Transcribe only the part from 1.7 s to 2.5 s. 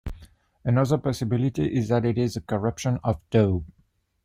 is that it is a